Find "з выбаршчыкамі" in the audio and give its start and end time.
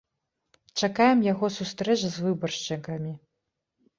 2.07-3.13